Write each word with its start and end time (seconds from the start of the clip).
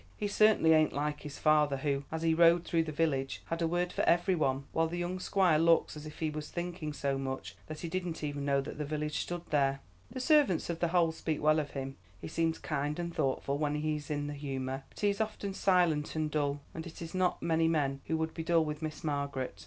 He 0.17 0.27
certainly 0.27 0.73
ain't 0.73 0.93
like 0.93 1.21
his 1.21 1.37
father, 1.37 1.77
who, 1.77 2.05
as 2.11 2.23
he 2.23 2.33
rode 2.33 2.63
through 2.63 2.85
the 2.85 2.91
village, 2.91 3.43
had 3.45 3.61
a 3.61 3.67
word 3.67 3.93
for 3.93 4.01
every 4.05 4.33
one; 4.33 4.63
while 4.71 4.87
the 4.87 4.97
young 4.97 5.19
Squire 5.19 5.59
looks 5.59 5.95
as 5.95 6.07
if 6.07 6.17
he 6.17 6.31
was 6.31 6.49
thinking 6.49 6.91
so 6.91 7.19
much 7.19 7.55
that 7.67 7.81
he 7.81 7.87
didn't 7.87 8.23
even 8.23 8.43
know 8.43 8.61
that 8.61 8.79
the 8.79 8.83
village 8.83 9.19
stood 9.19 9.43
here. 9.51 9.79
The 10.09 10.19
servants 10.19 10.71
of 10.71 10.79
The 10.79 10.87
Hold 10.87 11.13
speak 11.13 11.39
well 11.39 11.59
of 11.59 11.69
him 11.77 11.97
he 12.19 12.27
seems 12.27 12.57
kind 12.57 12.97
and 12.97 13.13
thoughtful 13.13 13.59
when 13.59 13.75
he 13.75 13.95
is 13.95 14.09
in 14.09 14.25
the 14.25 14.33
humour, 14.33 14.85
but 14.89 15.01
he 15.01 15.09
is 15.11 15.21
often 15.21 15.53
silent 15.53 16.15
and 16.15 16.31
dull, 16.31 16.61
and 16.73 16.87
it 16.87 17.03
is 17.03 17.13
not 17.13 17.39
many 17.43 17.67
men 17.67 18.01
who 18.07 18.17
would 18.17 18.33
be 18.33 18.41
dull 18.41 18.65
with 18.65 18.81
Miss 18.81 19.03
Margaret. 19.03 19.59